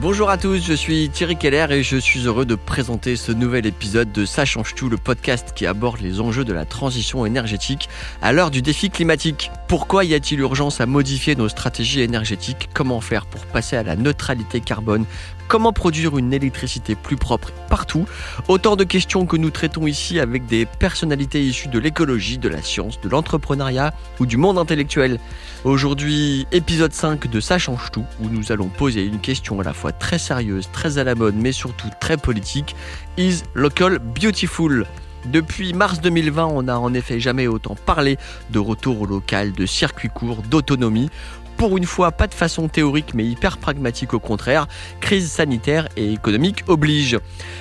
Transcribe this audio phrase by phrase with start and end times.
[0.00, 3.66] Bonjour à tous, je suis Thierry Keller et je suis heureux de présenter ce nouvel
[3.66, 7.90] épisode de Ça change tout, le podcast qui aborde les enjeux de la transition énergétique
[8.22, 9.50] à l'heure du défi climatique.
[9.68, 12.70] Pourquoi y a-t-il urgence à modifier nos stratégies énergétiques?
[12.72, 15.04] Comment faire pour passer à la neutralité carbone?
[15.48, 18.06] Comment produire une électricité plus propre partout?
[18.46, 22.62] Autant de questions que nous traitons ici avec des personnalités issues de l'écologie, de la
[22.62, 25.18] science, de l'entrepreneuriat ou du monde intellectuel.
[25.64, 29.72] Aujourd'hui, épisode 5 de Ça change tout, où nous allons poser une question à la
[29.72, 32.76] fois très sérieuse, très à la mode, mais surtout très politique.
[33.16, 34.86] Is local beautiful
[35.26, 38.16] depuis mars 2020, on n'a en effet jamais autant parlé
[38.50, 41.10] de retour au local, de circuit court, d'autonomie
[41.60, 44.66] pour une fois pas de façon théorique mais hyper pragmatique au contraire,
[45.02, 47.18] crise sanitaire et économique oblige.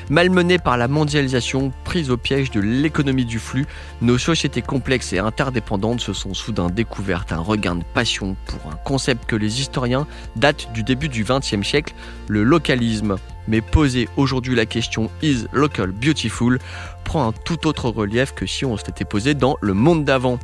[0.09, 3.65] Malmenés par la mondialisation, prise au piège de l'économie du flux,
[4.01, 8.77] nos sociétés complexes et interdépendantes se sont soudain découvertes un regain de passion pour un
[8.77, 11.93] concept que les historiens datent du début du XXe siècle,
[12.29, 13.17] le localisme.
[13.49, 16.59] Mais poser aujourd'hui la question Is local beautiful
[17.03, 20.37] prend un tout autre relief que si on s'était posé dans le monde d'avant.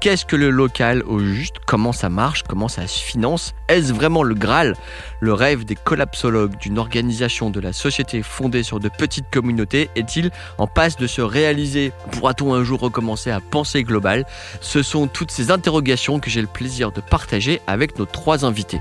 [0.00, 4.22] Qu'est-ce que le local au juste Comment ça marche Comment ça se finance Est-ce vraiment
[4.22, 4.76] le Graal
[5.18, 10.30] Le rêve des collapsologues d'une organisation de la société fondée sur de petites communautés est-il
[10.58, 14.24] en passe de se réaliser Pourra-t-on un jour recommencer à penser global?
[14.60, 18.80] Ce sont toutes ces interrogations que j'ai le plaisir de partager avec nos trois invités.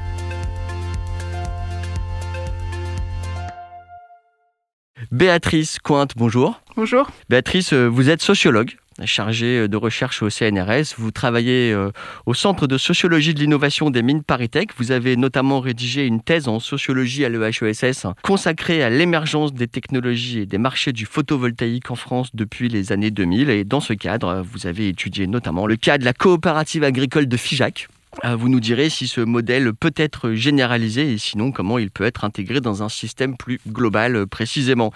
[5.09, 6.61] Béatrice Cointe, bonjour.
[6.75, 7.09] Bonjour.
[7.27, 10.95] Béatrice, euh, vous êtes sociologue chargée de recherche au CNRS.
[10.97, 11.91] Vous travaillez euh,
[12.25, 14.69] au Centre de sociologie de l'innovation des mines Paritech.
[14.77, 20.39] Vous avez notamment rédigé une thèse en sociologie à l'EHESS consacrée à l'émergence des technologies
[20.39, 23.49] et des marchés du photovoltaïque en France depuis les années 2000.
[23.49, 27.37] Et dans ce cadre, vous avez étudié notamment le cas de la coopérative agricole de
[27.37, 27.87] Figeac.
[28.25, 32.05] Euh, vous nous direz si ce modèle peut être généralisé et sinon comment il peut
[32.05, 34.91] être intégré dans un système plus global euh, précisément.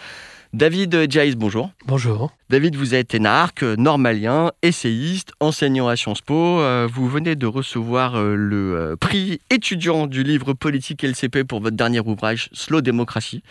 [0.53, 1.71] David Jais, bonjour.
[1.85, 2.29] Bonjour.
[2.49, 6.59] David, vous êtes énarque, normalien, essayiste, enseignant à Sciences Po.
[6.59, 11.61] Euh, vous venez de recevoir euh, le euh, prix étudiant du livre politique LCP pour
[11.61, 13.43] votre dernier ouvrage, Slow Démocratie,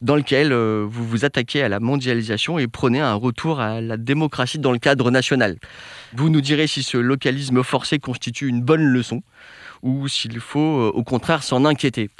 [0.00, 4.58] dans lequel vous vous attaquez à la mondialisation et prenez un retour à la démocratie
[4.58, 5.58] dans le cadre national.
[6.12, 9.22] Vous nous direz si ce localisme forcé constitue une bonne leçon
[9.82, 12.10] ou s'il faut au contraire s'en inquiéter.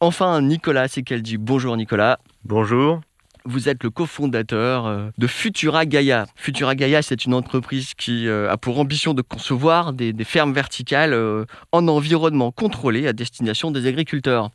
[0.00, 2.18] Enfin, Nicolas c'est qu'elle dit Bonjour Nicolas.
[2.44, 3.00] Bonjour.
[3.44, 6.26] Vous êtes le cofondateur euh, de Futura Gaia.
[6.36, 11.14] Futura Gaia, c'est une entreprise qui euh, a pour ambition de concevoir des, fermes verticales
[11.14, 14.50] euh, en environnement contrôlé à destination des agriculteurs.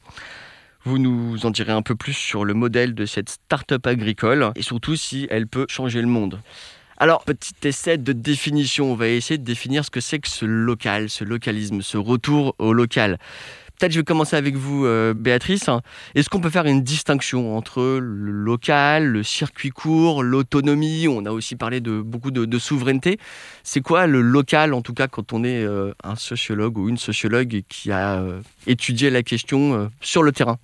[0.84, 4.62] Vous nous en direz un peu plus sur le modèle de cette start-up agricole et
[4.62, 6.40] surtout si elle peut changer le monde.
[6.98, 10.46] Alors, petit essai de définition, on va essayer de définir ce que c'est que ce
[10.46, 13.18] local, ce localisme, ce retour au local.
[13.78, 15.70] Peut-être je vais commencer avec vous, euh, Béatrice.
[16.16, 21.08] Est-ce qu'on peut faire une distinction entre le local, le circuit court, l'autonomie?
[21.08, 23.20] On a aussi parlé de beaucoup de, souveraineté.
[23.64, 26.98] C'est quoi le local, en tout cas, quand on est euh, un sociologue ou une
[26.98, 30.58] sociologue qui a euh, étudié la question sur le terrain?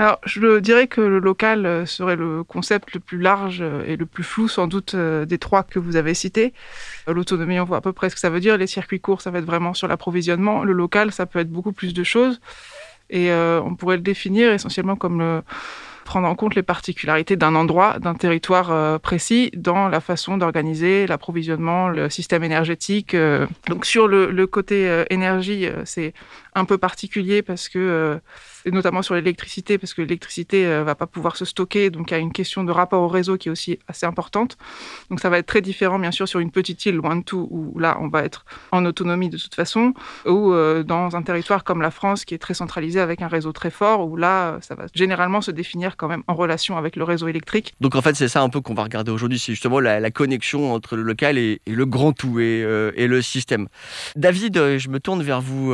[0.00, 3.96] Alors, je dirais que le local euh, serait le concept le plus large euh, et
[3.96, 6.54] le plus flou, sans doute, euh, des trois que vous avez cités.
[7.06, 8.56] L'autonomie, on voit à peu près ce que ça veut dire.
[8.56, 10.64] Les circuits courts, ça va être vraiment sur l'approvisionnement.
[10.64, 12.40] Le local, ça peut être beaucoup plus de choses.
[13.10, 15.42] Et on pourrait le définir essentiellement comme le
[16.04, 21.88] prendre en compte les particularités d'un endroit, d'un territoire précis dans la façon d'organiser l'approvisionnement,
[21.88, 23.16] le système énergétique.
[23.66, 26.14] Donc sur le, le côté énergie, c'est
[26.54, 28.20] un peu particulier parce que
[28.64, 32.10] et notamment sur l'électricité, parce que l'électricité ne euh, va pas pouvoir se stocker, donc
[32.10, 34.56] il y a une question de rapport au réseau qui est aussi assez importante.
[35.10, 37.48] Donc ça va être très différent, bien sûr, sur une petite île loin de tout,
[37.50, 39.94] où là, on va être en autonomie de toute façon,
[40.26, 43.52] ou euh, dans un territoire comme la France, qui est très centralisé avec un réseau
[43.52, 47.04] très fort, où là, ça va généralement se définir quand même en relation avec le
[47.04, 47.74] réseau électrique.
[47.80, 50.74] Donc en fait, c'est ça un peu qu'on va regarder aujourd'hui, c'est justement la, connexion
[50.74, 53.68] entre le local et, le grand tout et, euh, le système.
[54.16, 55.72] David, je me tourne vers vous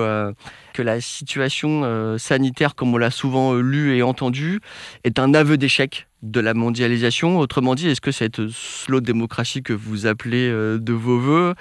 [0.76, 4.60] que la situation euh, sanitaire, comme on l'a souvent euh, lu et entendu,
[5.04, 7.38] est un aveu d'échec de la mondialisation.
[7.38, 11.54] Autrement dit, est-ce que cette slow démocratie que vous appelez euh, de vos voeux,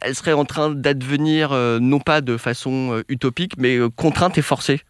[0.00, 4.80] elle serait en train d'advenir non pas de façon utopique, mais contrainte et forcée?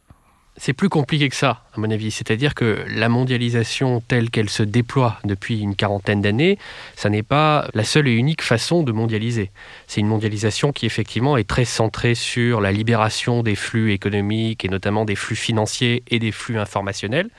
[0.57, 2.11] C'est plus compliqué que ça, à mon avis.
[2.11, 6.59] C'est-à-dire que la mondialisation telle qu'elle se déploie depuis une quarantaine d'années,
[6.95, 9.51] ça n'est pas la seule et unique façon de mondialiser.
[9.87, 14.69] C'est une mondialisation qui effectivement est très centrée sur la libération des flux économiques et
[14.69, 17.31] notamment des flux financiers et des flux informationnels.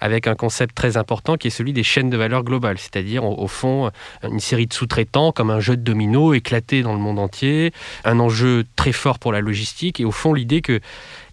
[0.00, 3.46] Avec un concept très important qui est celui des chaînes de valeur globales, c'est-à-dire au,
[3.48, 3.90] fond
[4.22, 7.72] une série de sous-traitants comme un jeu de domino éclaté dans le monde entier,
[8.04, 10.80] un enjeu très fort pour la logistique et au fond l'idée que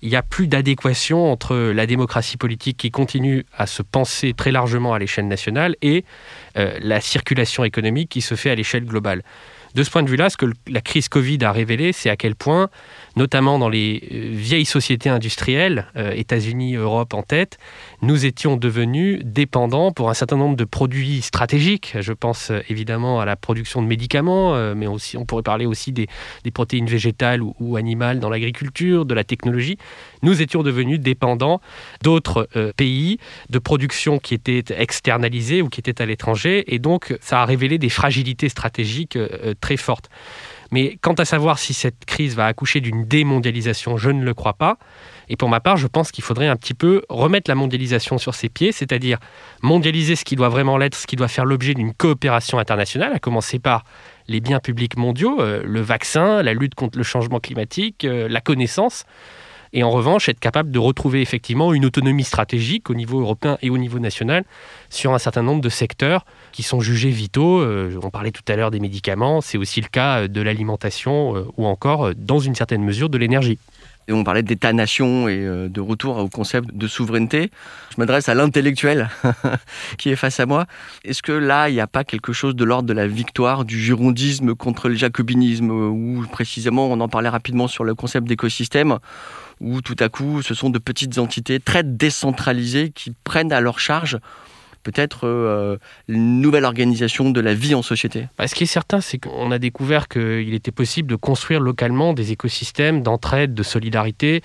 [0.01, 4.51] il n'y a plus d'adéquation entre la démocratie politique qui continue à se penser très
[4.51, 6.03] largement à l'échelle nationale et
[6.57, 9.23] euh, la circulation économique qui se fait à l'échelle globale.
[9.75, 12.35] De ce point de vue-là, ce que la crise Covid a révélé, c'est à quel
[12.35, 12.69] point
[13.15, 17.57] notamment dans les euh, vieilles sociétés industrielles, euh, États-Unis, Europe en tête,
[18.01, 21.95] nous étions devenus dépendants pour un certain nombre de produits stratégiques.
[21.99, 25.91] Je pense euh, évidemment à la production de médicaments, mais aussi, on pourrait parler aussi
[25.91, 26.07] des,
[26.53, 29.77] protéines végétales ou, animales dans l'agriculture, de la technologie.
[30.23, 31.61] Nous étions devenus dépendants
[32.01, 37.41] d'autres pays, de production qui étaient externalisées ou qui étaient à l'étranger, et donc ça
[37.41, 39.17] a révélé des fragilités stratégiques
[39.61, 40.09] très fortes.
[40.73, 44.53] Mais quant à savoir si cette crise va accoucher d'une démondialisation, je ne le crois
[44.53, 44.79] pas.
[45.29, 48.33] Et pour ma part, je pense qu'il faudrait un petit peu remettre la mondialisation sur
[48.33, 49.19] ses pieds, c'est-à-dire
[49.61, 53.19] mondialiser ce qui doit vraiment l'être, ce qui doit faire l'objet d'une coopération internationale, à
[53.19, 53.83] commencer par
[54.27, 58.41] les biens publics mondiaux, euh, le vaccin, la lutte contre le changement climatique, euh, la
[58.41, 59.05] connaissance
[59.73, 63.69] et en revanche être capable de retrouver effectivement une autonomie stratégique au niveau européen et
[63.69, 64.45] au niveau national
[64.89, 67.59] sur un certain nombre de secteurs qui sont jugés vitaux.
[67.61, 71.35] Euh, on parlait tout à l'heure des médicaments, c'est aussi le cas euh, de l'alimentation
[71.35, 73.57] euh, ou encore, dans une certaine mesure, de l'énergie.
[74.09, 77.51] On parlait d'État-nation et de retour au concept de souveraineté.
[77.89, 79.09] Je m'adresse à l'intellectuel
[79.97, 80.65] qui est face à moi.
[81.05, 83.79] Est-ce que là, il n'y a pas quelque chose de l'ordre de la victoire du
[83.79, 88.99] girondisme contre le jacobinisme, ou précisément, on en parlait rapidement sur le concept d'écosystème,
[89.59, 93.79] où tout à coup, ce sont de petites entités très décentralisées qui prennent à leur
[93.79, 94.19] charge
[94.83, 95.77] peut-être euh,
[96.07, 99.51] une nouvelle organisation de la vie en société bah, Ce qui est certain, c'est qu'on
[99.51, 104.41] a découvert qu'il était possible de construire localement des écosystèmes d'entraide, de solidarité.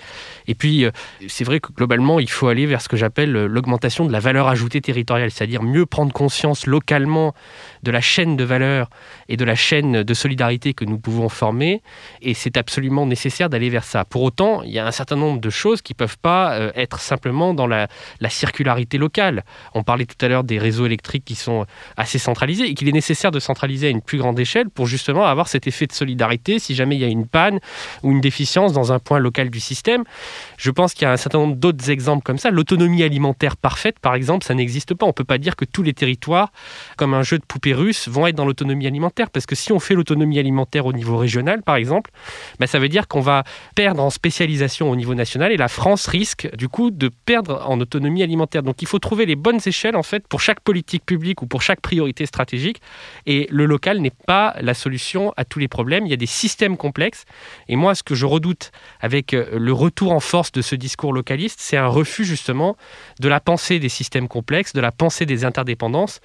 [0.47, 0.91] Et puis, euh,
[1.27, 4.47] c'est vrai que globalement, il faut aller vers ce que j'appelle l'augmentation de la valeur
[4.47, 7.33] ajoutée territoriale, c'est-à-dire mieux prendre conscience localement
[7.83, 8.89] de la chaîne de valeur
[9.27, 11.81] et de la chaîne de solidarité que nous pouvons former.
[12.21, 14.05] Et c'est absolument nécessaire d'aller vers ça.
[14.05, 16.71] Pour autant, il y a un certain nombre de choses qui ne peuvent pas euh,
[16.75, 17.87] être simplement dans la,
[18.21, 19.43] la circularité locale.
[19.73, 21.65] On parlait tout à l'heure des réseaux électriques qui sont
[21.97, 25.25] assez centralisés et qu'il est nécessaire de centraliser à une plus grande échelle pour justement
[25.25, 27.59] avoir cet effet de solidarité si jamais il y a une panne
[28.03, 30.03] ou une déficience dans un point local du système.
[30.57, 32.51] Je pense qu'il y a un certain nombre d'autres exemples comme ça.
[32.51, 35.05] L'autonomie alimentaire parfaite, par exemple, ça n'existe pas.
[35.05, 36.51] On ne peut pas dire que tous les territoires,
[36.97, 39.79] comme un jeu de poupées russes, vont être dans l'autonomie alimentaire parce que si on
[39.79, 42.11] fait l'autonomie alimentaire au niveau régional, par exemple,
[42.59, 43.43] ben ça veut dire qu'on va
[43.75, 47.79] perdre en spécialisation au niveau national et la France risque du coup de perdre en
[47.79, 48.63] autonomie alimentaire.
[48.63, 51.61] Donc il faut trouver les bonnes échelles en fait pour chaque politique publique ou pour
[51.61, 52.81] chaque priorité stratégique.
[53.25, 56.05] Et le local n'est pas la solution à tous les problèmes.
[56.05, 57.25] Il y a des systèmes complexes.
[57.67, 61.13] Et moi, ce que je redoute avec euh, le retour en force de ce discours
[61.13, 62.75] localiste, c'est un refus justement
[63.19, 66.21] de la pensée des systèmes complexes, de la pensée des interdépendances,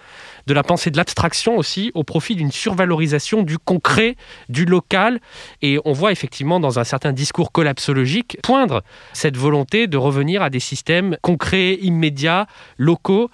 [0.47, 4.17] de la pensée de l'abstraction aussi, au profit d'une survalorisation du concret,
[4.49, 5.21] du local.
[5.63, 8.83] Et on voit effectivement dans un certain discours collapsologique poindre
[9.13, 12.47] cette volonté de revenir à des systèmes concrets, immédiats,
[12.79, 13.31] locaux.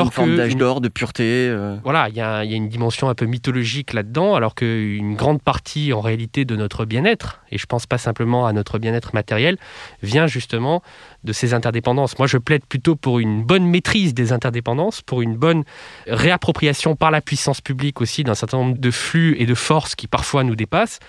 [0.00, 1.48] Alors forme d'âge d'or, de pureté.
[1.48, 1.76] Euh.
[1.84, 6.00] Voilà, il y, a une dimension un peu mythologique là-dedans, alors qu'une grande partie en
[6.00, 9.58] réalité de notre bien-être, et je pense pas simplement à notre bien-être matériel,
[10.02, 10.82] vient justement
[11.24, 12.18] de ces interdépendances.
[12.18, 15.64] Moi, je plaide plutôt pour une bonne maîtrise des interdépendances, pour une bonne
[16.06, 20.06] réappropriation par la puissance publique aussi d'un certain nombre de flux et de forces qui
[20.06, 21.00] parfois nous dépassent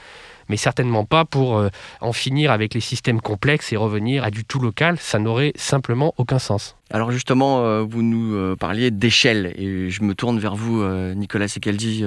[0.50, 1.69] mais certainement pas pour euh,
[2.01, 4.98] en finir avec les systèmes complexes et revenir à du tout local.
[5.00, 6.75] Ça n'aurait simplement aucun sens.
[6.89, 10.84] Alors justement, euh, vous nous euh, parliez d'échelle et je me tourne vers vous,
[11.15, 12.05] Nicolas Sekeldi.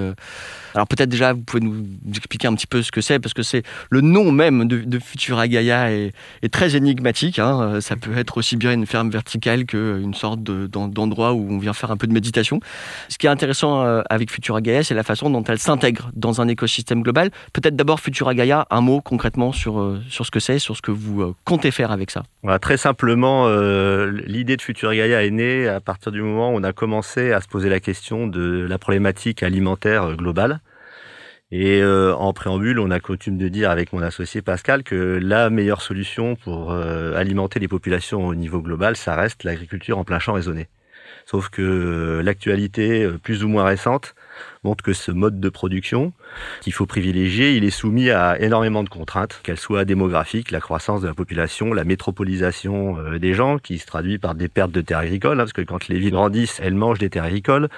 [0.73, 1.85] Alors peut-être déjà, vous pouvez nous
[2.15, 5.47] expliquer un petit peu ce que c'est, parce que c'est le nom même de, Futura
[5.47, 6.13] Gaia est,
[6.51, 7.39] très énigmatique.
[7.39, 7.79] Hein.
[7.81, 11.91] Ça peut être aussi bien une ferme verticale qu'une sorte d'endroit où on vient faire
[11.91, 12.59] un peu de méditation.
[13.07, 16.47] Ce qui est intéressant avec Futura Gaia, c'est la façon dont elle s'intègre dans un
[16.47, 17.29] écosystème global.
[17.53, 20.91] Peut-être d'abord Futura Gaia, un mot concrètement sur, sur ce que c'est, sur ce que
[20.91, 22.23] vous comptez faire avec ça.
[22.61, 23.47] Très simplement,
[24.25, 27.41] l'idée de Futur Gaia est né à partir du moment où on a commencé à
[27.41, 30.59] se poser la question de la problématique alimentaire globale.
[31.51, 35.49] Et euh, en préambule, on a coutume de dire avec mon associé Pascal que la
[35.49, 40.19] meilleure solution pour euh, alimenter les populations au niveau global, ça reste l'agriculture en plein
[40.19, 40.69] champ raisonné.
[41.25, 44.15] Sauf que euh, l'actualité plus ou moins récente
[44.63, 46.13] montre que ce mode de production
[46.61, 51.01] qu'il faut privilégier, il est soumis à énormément de contraintes, qu'elles soient démographiques, la croissance
[51.01, 54.81] de la population, la métropolisation euh, des gens, qui se traduit par des pertes de
[54.81, 57.69] terres agricoles, hein, parce que quand les villes grandissent, elles mangent des terres agricoles,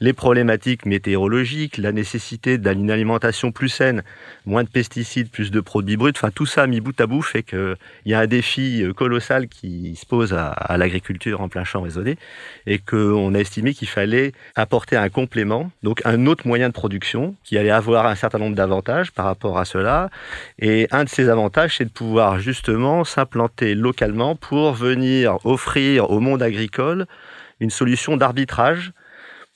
[0.00, 4.02] les problématiques météorologiques, la nécessité d'une alimentation plus saine,
[4.44, 7.42] moins de pesticides, plus de produits bruts, enfin tout ça mis bout à bout fait
[7.44, 11.64] qu'il y a un défi euh, colossal qui se pose à, à l'agriculture en plein
[11.64, 12.18] champ raisonné,
[12.66, 17.34] et qu'on a estimé qu'il fallait apporter un complément, donc un autre moyen de production
[17.44, 20.10] qui allait avoir un certain nombre d'avantages par rapport à cela.
[20.58, 26.20] Et un de ces avantages, c'est de pouvoir justement s'implanter localement pour venir offrir au
[26.20, 27.06] monde agricole
[27.60, 28.92] une solution d'arbitrage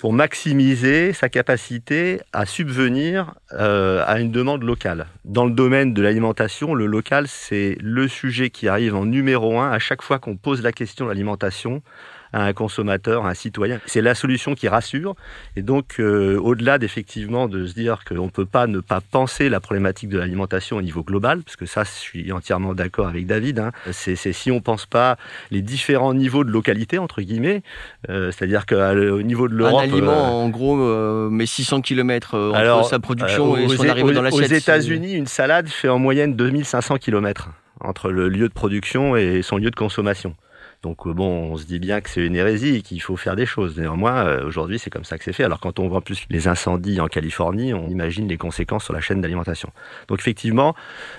[0.01, 5.07] pour maximiser sa capacité à subvenir euh, à une demande locale.
[5.27, 9.71] Dans le domaine de l'alimentation, le local, c'est le sujet qui arrive en numéro un
[9.71, 11.83] à chaque fois qu'on pose la question de l'alimentation
[12.33, 13.81] à un consommateur, à un citoyen.
[13.87, 15.15] C'est la solution qui rassure.
[15.57, 19.49] Et donc, euh, au-delà d'effectivement de se dire qu'on ne peut pas ne pas penser
[19.49, 23.27] la problématique de l'alimentation au niveau global, parce que ça, je suis entièrement d'accord avec
[23.27, 25.17] David, hein, c'est si on ne pense pas
[25.51, 27.63] les différents niveaux de localité, entre guillemets,
[28.09, 29.81] euh, c'est-à-dire qu'au niveau de l'Europe...
[29.81, 33.89] Un aliment, euh, en gros, euh, met 600 km entre alors, sa production et son
[33.89, 34.51] arrivée dans l'assiette.
[34.51, 39.43] Aux États-Unis, une salade fait en moyenne 2500 km entre le lieu de production et
[39.43, 40.35] son lieu de consommation.
[40.83, 43.45] Donc euh, bon, on se dit bien que c'est une hérésie qu'il faut faire des
[43.45, 43.79] choses.
[43.79, 45.45] Néanmoins, euh, aujourd'hui, c'est comme ça que c'est fait.
[45.45, 49.01] Alors quand on voit plus les incendies en Californie, on imagine les conséquences sur la
[49.01, 49.71] chaîne d'alimentation.
[50.09, 50.75] Donc effectivement,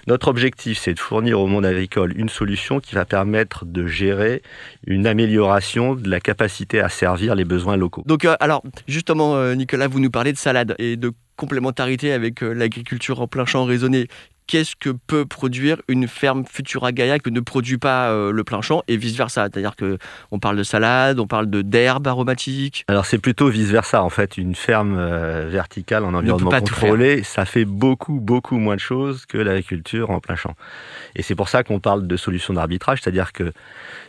[0.08, 4.42] notre objectif, c'est de fournir au monde agricole une solution qui va permettre de gérer
[4.88, 8.04] une amélioration de la capacité à servir les besoins locaux.
[8.08, 13.22] Donc euh, alors, justement, Nicolas, vous nous parlez de salade et de complémentarité avec l'agriculture
[13.22, 14.08] en plein champ raisonné
[14.52, 18.60] qu'est-ce que peut produire une ferme Futura Gaia que ne produit pas euh, le plein
[18.60, 19.44] champ et vice versa.
[19.44, 19.98] C'est-à-dire que
[20.30, 22.84] on parle de salade, on parle de d'herbes aromatiques.
[22.90, 24.36] Alors c'est plutôt vice versa en fait.
[24.36, 29.38] Une ferme euh, verticale en environnement contrôlé, ça fait beaucoup beaucoup moins de choses que
[29.38, 30.56] l'agriculture en plein champ.
[31.16, 33.54] Et c'est pour ça qu'on parle de solution d'arbitrage, c'est-à-dire que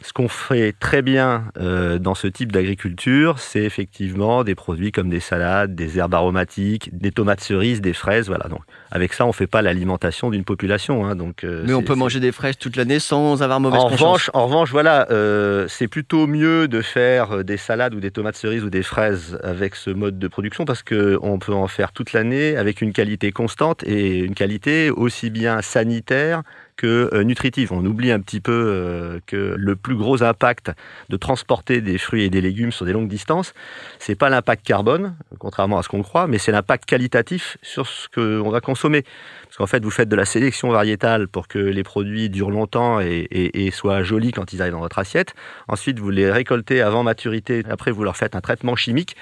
[0.02, 5.08] ce qu'on fait très bien euh, dans ce type d'agriculture, c'est effectivement des produits comme
[5.08, 8.26] des salades, des herbes aromatiques, des tomates cerises, des fraises.
[8.26, 8.48] Voilà.
[8.48, 11.06] Donc avec ça, on fait pas l'alimentation d'une population.
[11.06, 13.88] Hein, donc, euh, Mais on peut manger des fraises toute l'année sans avoir mauvaise en
[13.90, 14.00] conscience.
[14.00, 18.10] Revanche, en revanche, voilà, euh, c'est plutôt mieux de faire euh, des salades ou des
[18.10, 21.92] tomates cerises ou des fraises avec ce mode de production parce qu'on peut en faire
[21.92, 26.42] toute l'année avec une qualité constante et une qualité aussi bien sanitaire
[26.76, 27.72] que euh, nutritive.
[27.72, 30.72] On oublie un petit peu euh, que le plus gros impact
[31.08, 33.54] de transporter des fruits et des légumes sur des longues distances,
[33.98, 38.08] c'est pas l'impact carbone, contrairement à ce qu'on croit, mais c'est l'impact qualitatif sur ce
[38.08, 39.04] qu'on va consommer.
[39.52, 43.00] Parce qu'en fait, vous faites de la sélection variétale pour que les produits durent longtemps
[43.00, 45.34] et, soient jolis quand ils arrivent dans votre assiette.
[45.68, 47.62] Ensuite, vous les récoltez avant maturité.
[47.68, 49.14] Après, vous leur faites un traitement chimique.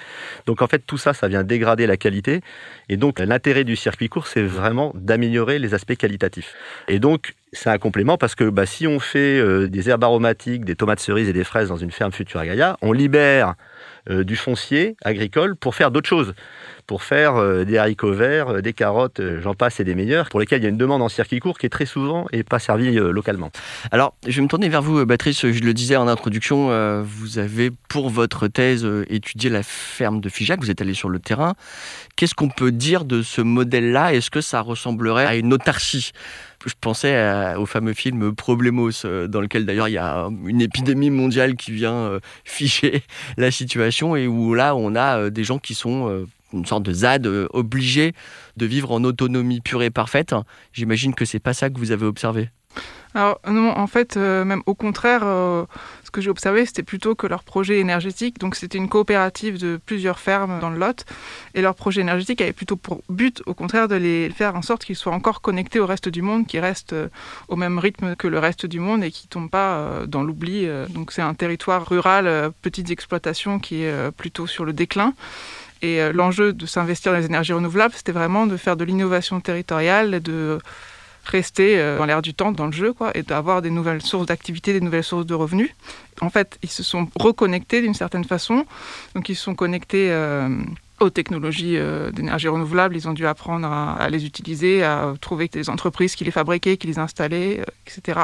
[0.46, 2.42] Donc, en fait, tout ça, ça vient dégrader la qualité.
[2.88, 6.54] Et donc, l'intérêt du circuit court, c'est vraiment d'améliorer les aspects qualitatifs.
[6.86, 10.64] Et donc, c'est un complément parce que bah, si on fait euh, des herbes aromatiques,
[10.64, 13.54] des tomates cerises et des fraises dans une ferme Futura Gaia, on libère
[14.08, 16.34] euh, du foncier agricole pour faire d'autres choses
[16.90, 20.28] pour faire euh, des haricots verts, euh, des carottes, euh, j'en passe et des meilleurs,
[20.28, 22.42] pour lesquels il y a une demande en circuit court qui est très souvent et
[22.42, 23.52] pas servie localement.
[23.92, 25.46] Alors, je vais me tourner vers vous, Patrice.
[25.46, 26.68] Je le disais en introduction,
[27.04, 31.20] vous avez pour votre thèse étudié la ferme de Figeac, vous êtes allé sur le
[31.20, 31.54] terrain.
[32.16, 34.12] Qu'est-ce qu'on peut dire de ce modèle-là?
[34.12, 36.10] Est-ce que ça ressemblerait à une autarcie?
[36.66, 38.90] Je pensais au fameux film Problemos,
[39.28, 43.04] dans lequel d'ailleurs il y a une épidémie mondiale qui vient figer
[43.36, 47.26] la situation et où là on a des gens qui sont une sorte de ZAD
[47.26, 48.14] euh, obligé
[48.56, 50.34] de vivre en autonomie pure et parfaite.
[50.72, 52.50] J'imagine que c'est pas ça que vous avez observé.
[53.14, 55.64] Alors non, en fait, euh, même au contraire, euh,
[56.04, 59.80] ce que j'ai observé, c'était plutôt que leur projet énergétique, donc c'était une coopérative de
[59.84, 61.04] plusieurs fermes dans le Lot,
[61.54, 64.84] et leur projet énergétique avait plutôt pour but, au contraire, de les faire en sorte
[64.84, 66.94] qu'ils soient encore connectés au reste du monde, qu'ils restent
[67.48, 70.68] au même rythme que le reste du monde et qui ne tombent pas dans l'oubli.
[70.90, 75.14] Donc c'est un territoire rural, petites exploitations qui est plutôt sur le déclin.
[75.82, 79.40] Et euh, l'enjeu de s'investir dans les énergies renouvelables, c'était vraiment de faire de l'innovation
[79.40, 80.58] territoriale, de
[81.24, 84.26] rester euh, dans l'air du temps dans le jeu, quoi, et d'avoir des nouvelles sources
[84.26, 85.70] d'activité, des nouvelles sources de revenus.
[86.20, 88.66] En fait, ils se sont reconnectés d'une certaine façon.
[89.14, 90.48] Donc, ils se sont connectés euh,
[91.00, 92.94] aux technologies euh, d'énergie renouvelable.
[92.94, 96.86] Ils ont dû apprendre à, les utiliser, à trouver des entreprises qui les fabriquaient, qui
[96.86, 98.20] les installaient, euh, etc.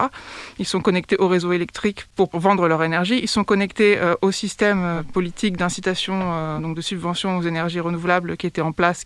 [0.59, 3.19] Ils sont connectés au réseau électrique pour vendre leur énergie.
[3.21, 8.47] Ils sont connectés euh, au système politique d'incitation, donc de subvention aux énergies renouvelables qui
[8.47, 9.05] était en place.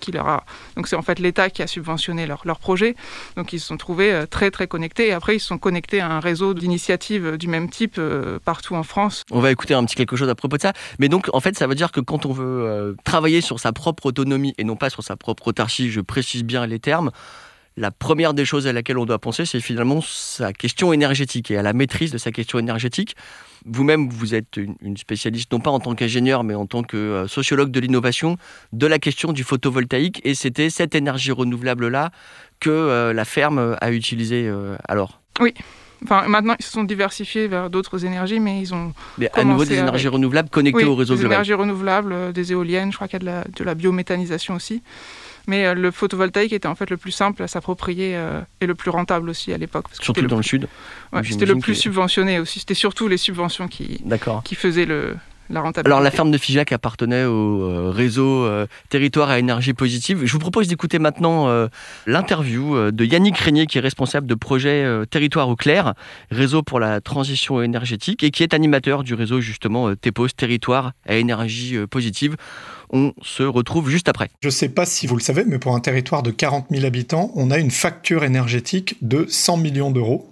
[0.76, 2.96] Donc c'est en fait l'État qui a subventionné leur, leur projet.
[3.36, 5.08] Donc ils se sont trouvés très très connectés.
[5.08, 8.00] Et après ils se sont connectés à un réseau d'initiatives du même type
[8.44, 9.24] partout en France.
[9.30, 10.72] On va écouter un petit quelque chose à propos de ça.
[10.98, 14.06] Mais donc en fait ça veut dire que quand on veut travailler sur sa propre
[14.06, 17.10] autonomie et non pas sur sa propre autarcie, je précise bien les termes,
[17.76, 21.56] la première des choses à laquelle on doit penser, c'est finalement sa question énergétique et
[21.56, 23.16] à la maîtrise de sa question énergétique.
[23.64, 27.28] Vous-même, vous êtes une spécialiste, non pas en tant qu'ingénieur, mais en tant que euh,
[27.28, 28.36] sociologue de l'innovation,
[28.72, 30.20] de la question du photovoltaïque.
[30.24, 32.10] Et c'était cette énergie renouvelable-là
[32.58, 35.20] que euh, la ferme a utilisée euh, alors.
[35.40, 35.54] Oui.
[36.02, 38.92] Enfin, maintenant, ils se sont diversifiés vers d'autres énergies, mais ils ont.
[39.18, 42.96] Mais à nouveau des énergies renouvelables connectées au réseau des énergies renouvelables, des éoliennes, je
[42.96, 44.82] crois qu'il y a de la, de la biométhanisation aussi.
[45.46, 48.74] Mais euh, le photovoltaïque était en fait le plus simple à s'approprier euh, et le
[48.74, 49.86] plus rentable aussi à l'époque.
[50.00, 50.68] Surtout dans le, sud
[51.24, 52.60] C'était le plus subventionné aussi.
[52.60, 54.02] C'était surtout les subventions qui,
[54.44, 55.16] qui faisaient le,
[55.84, 58.48] Alors la ferme de Figeac appartenait au euh, réseau
[58.88, 60.24] Territoire à énergie positive.
[60.24, 61.48] Je vous propose d'écouter maintenant
[62.06, 65.94] l'interview de Yannick Régnier qui est responsable de projet Territoire au clair,
[66.30, 71.16] réseau pour la transition énergétique et qui est animateur du réseau justement TEPOS Territoire à
[71.16, 72.36] énergie positive.
[72.92, 74.30] On se retrouve juste après.
[74.42, 76.84] Je ne sais pas si vous le savez, mais pour un territoire de 40 000
[76.84, 80.28] habitants, on a une facture énergétique de 100 millions d'euros.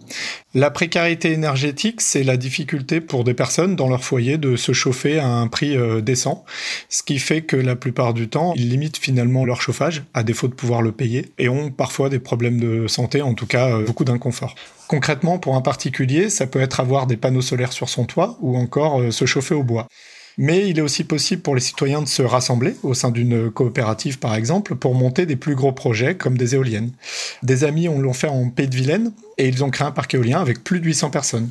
[0.55, 5.21] La précarité énergétique, c'est la difficulté pour des personnes dans leur foyer de se chauffer
[5.21, 6.45] à un prix euh, décent,
[6.88, 10.49] ce qui fait que la plupart du temps, ils limitent finalement leur chauffage, à défaut
[10.49, 13.85] de pouvoir le payer, et ont parfois des problèmes de santé, en tout cas euh,
[13.85, 14.57] beaucoup d'inconfort.
[14.88, 18.57] Concrètement, pour un particulier, ça peut être avoir des panneaux solaires sur son toit ou
[18.57, 19.87] encore euh, se chauffer au bois.
[20.40, 24.21] Mais il est aussi possible pour les citoyens de se rassembler au sein d'une coopérative,
[24.21, 26.92] par exemple, pour monter des plus gros projets comme des éoliennes.
[27.42, 30.40] Des amis l'ont fait en Pays de Vilaine et ils ont créé un parc éolien
[30.40, 31.50] avec plus de 800 personnes.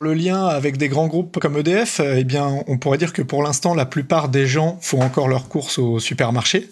[0.00, 3.42] Le lien avec des grands groupes comme EDF, eh bien, on pourrait dire que pour
[3.42, 6.68] l'instant, la plupart des gens font encore leurs courses au supermarché.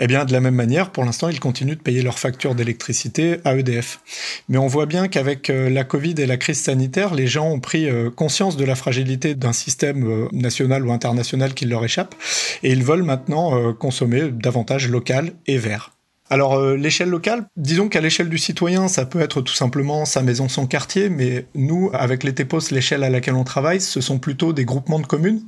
[0.00, 3.36] Eh bien, de la même manière, pour l'instant, ils continuent de payer leurs factures d'électricité
[3.44, 4.00] à EDF.
[4.48, 7.60] Mais on voit bien qu'avec euh, la Covid et la crise sanitaire, les gens ont
[7.60, 12.16] pris euh, conscience de la fragilité d'un système euh, national ou international qui leur échappe
[12.64, 15.93] et ils veulent maintenant consommer davantage local et vert.
[16.30, 20.22] Alors euh, l'échelle locale, disons qu'à l'échelle du citoyen, ça peut être tout simplement sa
[20.22, 24.18] maison, son quartier, mais nous, avec les TEPOS, l'échelle à laquelle on travaille, ce sont
[24.18, 25.42] plutôt des groupements de communes.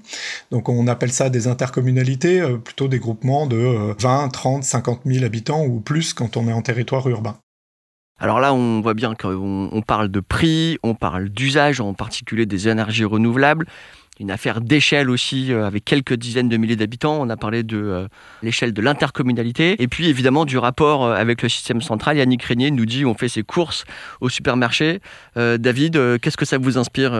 [0.50, 5.24] Donc on appelle ça des intercommunalités, euh, plutôt des groupements de 20, 30, 50 000
[5.24, 7.38] habitants ou plus quand on est en territoire urbain.
[8.18, 12.68] Alors là, on voit bien qu'on parle de prix, on parle d'usage, en particulier des
[12.68, 13.66] énergies renouvelables
[14.18, 17.20] une affaire d'échelle aussi, euh, avec quelques dizaines de milliers d'habitants.
[17.20, 18.08] On a parlé de euh,
[18.42, 19.80] l'échelle de l'intercommunalité.
[19.82, 22.16] Et puis évidemment du rapport euh, avec le système central.
[22.16, 23.84] Yannick Régnier nous dit on fait ses courses
[24.20, 25.00] au supermarché.
[25.36, 27.12] David, qu'est-ce que ça vous inspire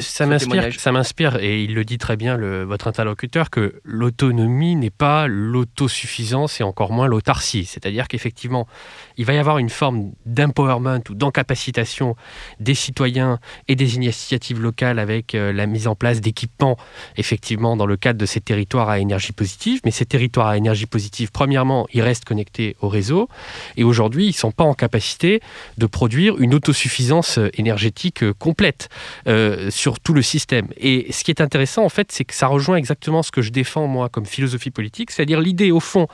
[0.00, 4.76] ça m'inspire, ça m'inspire, et il le dit très bien, le, votre interlocuteur, que l'autonomie
[4.76, 7.64] n'est pas l'autosuffisance et encore moins l'autarcie.
[7.64, 8.66] C'est-à-dire qu'effectivement,
[9.16, 12.16] il va y avoir une forme d'empowerment ou d'encapacitation
[12.60, 16.76] des citoyens et des initiatives locales avec euh, la mise en place d'équipements,
[17.16, 19.80] effectivement, dans le cadre de ces territoires à énergie positive.
[19.84, 23.28] Mais ces territoires à énergie positive, premièrement, ils restent connectés au réseau,
[23.76, 25.40] et aujourd'hui, ils ne sont pas en capacité
[25.78, 28.88] de produire une autosuffisance euh, énergétique euh, complète.
[29.26, 30.68] Euh, sur tout le système.
[30.76, 33.50] Et ce qui est intéressant, en fait, c'est que ça rejoint exactement ce que je
[33.50, 36.08] défends, moi, comme philosophie politique, c'est-à-dire l'idée, au fond,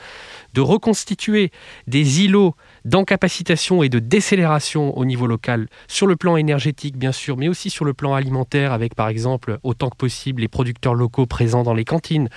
[0.55, 1.51] de reconstituer
[1.87, 7.37] des îlots d'encapacitation et de décélération au niveau local, sur le plan énergétique bien sûr,
[7.37, 11.27] mais aussi sur le plan alimentaire, avec par exemple autant que possible les producteurs locaux
[11.27, 12.29] présents dans les cantines.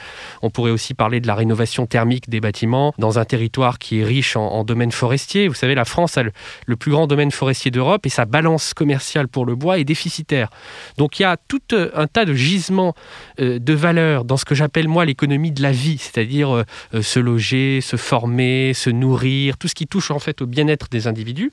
[0.41, 4.03] On pourrait aussi parler de la rénovation thermique des bâtiments dans un territoire qui est
[4.03, 5.47] riche en, domaine forestier.
[5.47, 9.27] Vous savez, la France a le, plus grand domaine forestier d'Europe et sa balance commerciale
[9.27, 10.49] pour le bois est déficitaire.
[10.97, 12.93] Donc il y a tout euh, un tas de gisements
[13.39, 17.19] euh, de valeur dans ce que j'appelle moi l'économie de la vie, c'est-à-dire euh, se
[17.19, 21.51] loger, se former, se nourrir, tout ce qui touche en fait au bien-être des individus,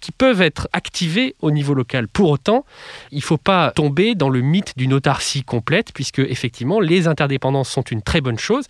[0.00, 2.08] qui peuvent être activés au niveau local.
[2.08, 2.64] Pour autant,
[3.10, 7.68] il ne faut pas tomber dans le mythe d'une autarcie complète, puisque effectivement, les interdépendances
[7.68, 8.66] sont une très bonne chose.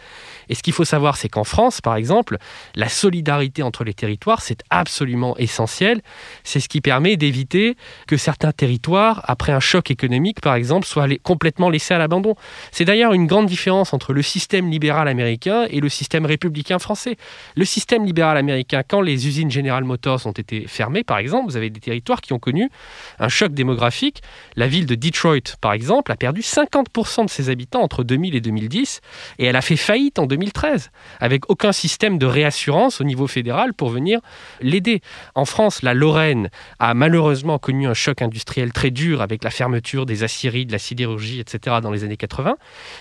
[0.49, 2.39] Et ce qu'il faut savoir, c'est qu'en France, par exemple,
[2.75, 6.03] la solidarité entre les territoires, c'est absolument essentiel.
[6.43, 11.09] C'est ce qui permet d'éviter que certains territoires, après un choc économique, par exemple, soient
[11.23, 12.37] complètement laissés à l'abandon.
[12.73, 17.17] C'est d'ailleurs une grande différence entre le système libéral américain et le système républicain français.
[17.57, 21.57] Le système libéral américain, quand les usines General Motors ont été fermées, par exemple, vous
[21.57, 22.71] avez des territoires qui ont connu
[23.19, 24.23] un choc démographique.
[24.57, 28.41] La ville de Detroit, par exemple, a perdu 50% de ses habitants entre 2000 et
[28.41, 29.01] 2010,
[29.39, 33.75] et elle a fait faillite en 2013, avec aucun système de réassurance au niveau fédéral
[33.75, 34.21] pour venir
[34.61, 35.01] l'aider.
[35.35, 40.07] En France, la Lorraine a malheureusement connu un choc industriel très dur avec la fermeture
[40.07, 41.77] des aciéries, de la sidérurgie, etc.
[41.83, 42.57] dans les années 80.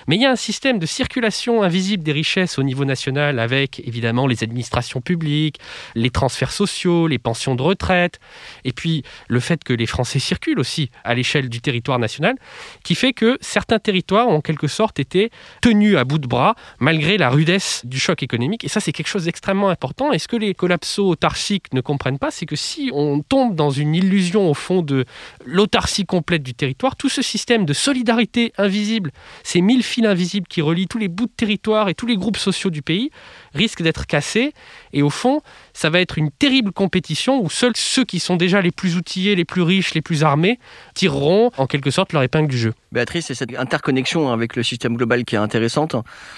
[0.07, 3.81] Mais il y a un système de circulation invisible des richesses au niveau national avec
[3.85, 5.59] évidemment les administrations publiques,
[5.95, 8.19] les transports transferts sociaux, les pensions de retraite,
[8.63, 12.35] et puis le fait que les Français circulent aussi à l'échelle du territoire national,
[12.83, 15.29] qui fait que certains territoires ont en quelque sorte été
[15.61, 18.63] tenus à bout de bras malgré la rudesse du choc économique.
[18.63, 20.11] Et ça, c'est quelque chose d'extrêmement important.
[20.11, 23.69] Et ce que les collapsos autarciques ne comprennent pas, c'est que si on tombe dans
[23.69, 25.05] une illusion au fond de
[25.45, 29.11] l'autarcie complète du territoire, tout ce système de solidarité invisible,
[29.43, 32.37] ces mille fils invisibles qui relient tous les bouts de territoire et tous les groupes
[32.37, 33.11] sociaux du pays,
[33.53, 34.53] risque d'être cassé.
[34.93, 35.41] Et au fond,
[35.73, 39.35] ça va être une terrible compétition où seuls ceux qui sont déjà les plus outillés,
[39.35, 40.59] les plus riches, les plus armés
[40.93, 42.73] tireront en quelque sorte leur épingle du jeu.
[42.91, 45.95] Béatrice, c'est cette interconnexion avec le système global qui est intéressante.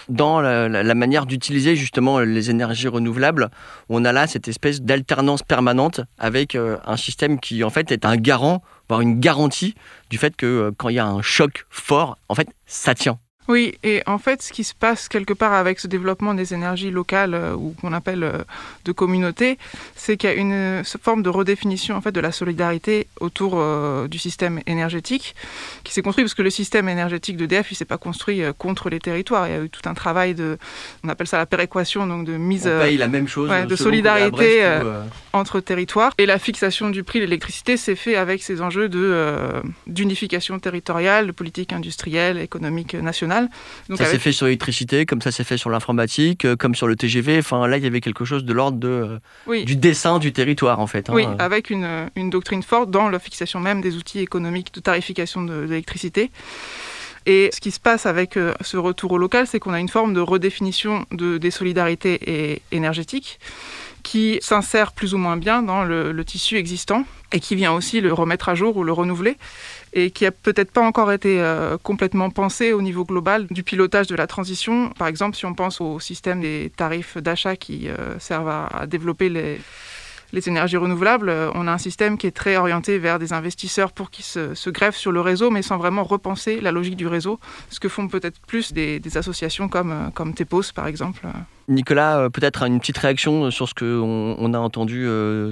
[0.07, 3.49] Dans la, manière d'utiliser justement les énergies renouvelables,
[3.89, 8.05] on a là cette espèce d'alternance permanente avec euh, un système qui en fait est
[8.05, 9.75] un garant, voire une garantie
[10.09, 13.19] du fait que euh, quand il y a un choc fort, en fait, ça tient.
[13.47, 16.89] Oui, et en fait, ce qui se passe quelque part avec ce développement des énergies
[16.89, 18.39] locales euh, ou qu'on appelle euh,
[18.85, 19.59] de communauté,
[19.95, 23.63] c'est qu'il y a une euh, forme de redéfinition en fait de la solidarité autour
[24.07, 25.35] du système énergétique
[25.83, 28.99] qui s'est construit parce que le système énergétique d'EDF, il s'est pas construit contre les
[28.99, 29.47] territoires.
[29.47, 30.57] Il y a eu tout un travail de,
[31.03, 34.63] on appelle ça la péréquation, donc de mise, on paye la même chose, de solidarité
[35.33, 36.13] entre territoires.
[36.17, 41.27] Et la fixation du prix de l'électricité s'est fait avec ces enjeux de d'unification territoriale,
[41.27, 43.34] de politique industrielle, économique nationale
[43.95, 46.95] ça s'est fait sur l'électricité, comme ça s'est fait sur l'informatique, euh, comme sur le
[46.95, 47.39] TGV.
[47.39, 50.79] Enfin, là, il y avait quelque chose de l'ordre de, euh, du dessin du territoire,
[50.79, 51.09] en fait.
[51.09, 51.13] Hein.
[51.13, 55.43] Oui, avec une, une, doctrine forte dans la fixation même des outils économiques de tarification
[55.43, 56.31] de, l'électricité.
[57.27, 59.89] Et ce qui se passe avec euh, ce retour au local, c'est qu'on a une
[59.89, 63.39] forme de redéfinition de, des solidarités énergétiques
[64.03, 68.01] qui s'insère plus ou moins bien dans le, le, tissu existant et qui vient aussi
[68.01, 69.35] le remettre à jour ou le renouveler
[69.95, 74.07] et qui a peut-être pas encore été euh, complètement pensé au niveau global du pilotage
[74.07, 74.89] de la transition.
[74.89, 79.29] Par exemple, si on pense au système des tarifs d'achat qui euh, servent à, développer
[79.29, 79.61] les,
[80.33, 83.93] les énergies renouvelables, euh, on a un système qui est très orienté vers des investisseurs
[83.93, 87.39] pour qu'ils se, greffent sur le réseau, mais sans vraiment repenser la logique du réseau,
[87.69, 91.25] ce que font peut-être plus des, associations comme, comme TEPOS, par exemple.
[91.67, 95.07] Nicolas, peut-être une petite réaction sur ce qu'on on a entendu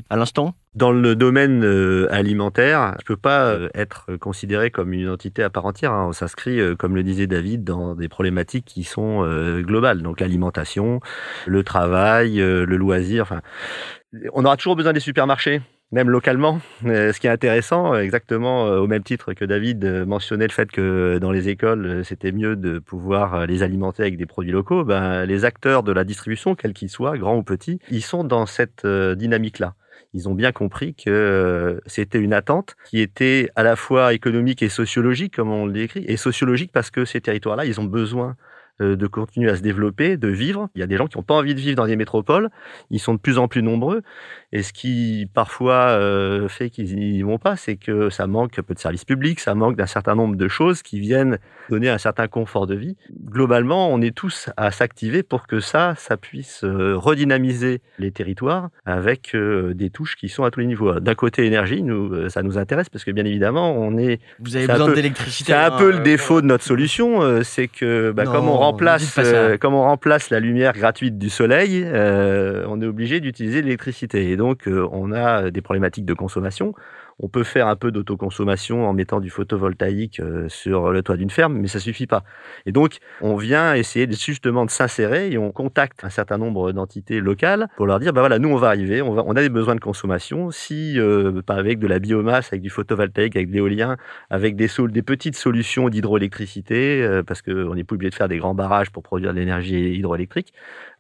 [0.10, 0.56] à l'instant?
[0.76, 5.52] Dans le domaine euh, alimentaire, je peux pas euh, être considéré comme une entité à
[5.52, 5.92] part entière.
[5.92, 6.08] Hein.
[6.08, 9.24] On s'inscrit, euh, comme le disait David, dans des problématiques qui sont
[9.62, 10.02] globales.
[10.02, 11.00] Donc l'alimentation,
[11.46, 13.24] le travail, le loisir.
[13.24, 13.42] Enfin,
[14.34, 15.62] on aura toujours besoin des supermarchés?
[15.94, 16.60] Même localement.
[16.84, 21.32] Ce qui est intéressant, exactement au même titre que David mentionnait le fait que dans
[21.32, 25.84] les écoles, c'était mieux de pouvoir les alimenter avec des produits locaux, ben, les acteurs
[25.84, 29.76] de la distribution, quels qu'ils soient, grands ou petits, ils sont dans cette dynamique-là
[30.14, 34.62] ils ont bien compris que euh, c'était une attente qui était à la fois économique
[34.62, 38.34] et sociologique, comme on l'écrit, et sociologique parce que ces territoires-là, ils ont besoin euh,
[38.80, 40.70] de continuer à se développer, de vivre.
[40.76, 42.50] Il y a des gens qui n'ont pas envie de vivre dans des métropoles.
[42.90, 44.02] Ils sont de plus en plus nombreux.
[44.52, 48.62] Et ce qui parfois euh, fait qu'ils n'y vont pas, c'est que ça manque un
[48.62, 51.98] peu de services publics, ça manque d'un certain nombre de choses qui viennent donner un
[51.98, 52.96] certain confort de vie.
[53.26, 58.70] Globalement, on est tous à s'activer pour que ça, ça puisse euh, redynamiser les territoires
[58.86, 61.00] avec des touches qui sont à tous les niveaux.
[61.00, 64.20] D'un côté, énergie, nous, ça nous intéresse parce que bien évidemment, on est.
[64.40, 65.54] Vous avez besoin d'électricité.
[65.54, 69.16] C'est un peu le hein, défaut de notre solution, c'est que bah, comme on remplace,
[69.18, 74.32] euh, comme on remplace la lumière gratuite du soleil, euh, on est obligé d'utiliser l'électricité.
[74.32, 76.74] Et donc, euh, on a des problématiques de consommation.
[77.20, 81.30] On peut faire un peu d'autoconsommation en mettant du photovoltaïque euh, sur le toit d'une
[81.30, 82.24] ferme, mais ça suffit pas.
[82.66, 87.20] Et donc, on vient essayer justement de s'insérer et on contacte un certain nombre d'entités
[87.20, 89.80] locales pour leur dire, bah voilà, nous on va arriver, on, a des besoins de
[89.80, 90.52] consommation.
[90.52, 93.98] Si euh, pas avec de la biomasse, avec du photovoltaïque, avec de l'éolien,
[94.30, 94.68] avec des,
[95.04, 99.04] petites solutions d'hydroélectricité, euh, parce qu'on n'est pas obligé de faire des grands barrages pour
[99.04, 100.54] produire de l'énergie hydroélectrique,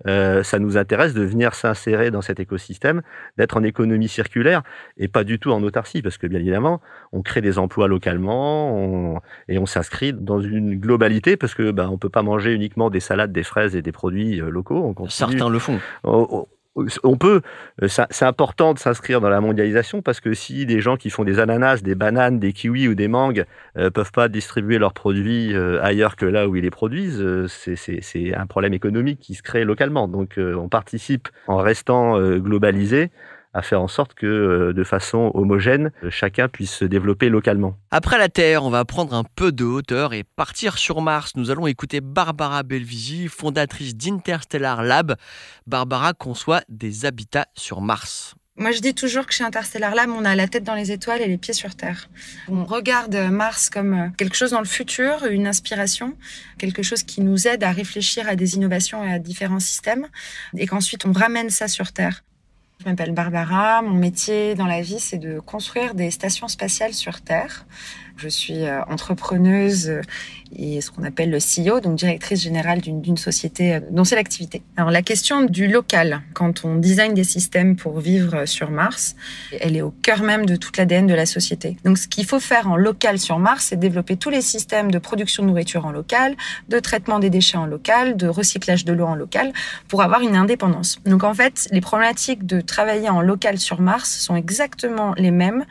[0.06, 3.02] ça nous intéresse de venir s'insérer dans cet écosystème,
[3.38, 4.64] d'être en économie circulaire
[4.98, 9.22] et pas du tout en autarcie parce que bien évidemment, on crée des emplois localement
[9.48, 13.00] et on s'inscrit dans une globalité parce que ben, on peut pas manger uniquement des
[13.00, 14.96] salades, des fraises et des produits euh, locaux.
[15.10, 15.80] Certains le font.
[16.04, 17.42] on peut,
[17.82, 21.24] euh, c'est important de s'inscrire dans la mondialisation parce que si des gens qui font
[21.24, 23.46] des ananas, des bananes, des kiwis ou des mangues
[23.78, 28.46] euh, peuvent pas distribuer leurs produits ailleurs que là où ils les produisent, c'est un
[28.48, 30.08] problème économique qui se crée localement.
[30.08, 33.12] Donc on participe en restant globalisé
[33.54, 37.76] à faire en sorte que euh, de façon homogène, chacun puisse se développer localement.
[37.92, 41.34] Après la Terre, on va prendre un peu de hauteur et partir sur Mars.
[41.36, 45.16] Nous allons écouter Barbara Belvisi, fondatrice d'Interstellar Lab.
[45.68, 48.36] Barbara conçoit des habitats sur Mars.
[48.56, 51.22] Moi, je dis toujours que chez Interstellar Lab, on a la tête dans les étoiles
[51.22, 52.08] et les pieds sur Terre.
[52.48, 56.16] On regarde Mars comme euh, quelque chose dans le futur, une inspiration,
[56.60, 60.08] quelque chose qui nous aide à réfléchir à des innovations et à différents systèmes,
[60.56, 62.24] et qu'ensuite on ramène ça sur Terre.
[62.84, 63.82] Je m'appelle Barbara.
[63.82, 67.66] Mon métier dans la vie, c'est de construire des stations spatiales sur Terre.
[68.16, 69.92] Je suis euh, entrepreneuse
[70.56, 74.62] et ce qu'on appelle le CEO, donc directrice générale d'une société euh, dont c'est l'activité.
[74.78, 79.16] Alors la question du local, quand on design des systèmes pour vivre sur Mars,
[79.60, 81.78] elle est au cœur même de toute l'ADN de la société.
[81.84, 85.00] Donc ce qu'il faut faire en local sur Mars, c'est développer tous les systèmes de
[85.00, 86.36] production de nourriture en local,
[86.70, 89.54] de traitement des déchets en local, de recyclage de l'eau en local,
[89.88, 91.00] pour avoir une indépendance.
[91.06, 95.66] Donc en fait, les problématiques de travailler en local sur Mars sont exactement les mêmes